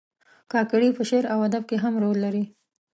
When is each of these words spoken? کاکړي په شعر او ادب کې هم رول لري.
کاکړي 0.51 0.89
په 0.97 1.03
شعر 1.09 1.23
او 1.33 1.39
ادب 1.47 1.63
کې 1.69 1.77
هم 1.83 1.93
رول 2.03 2.17
لري. 2.25 2.43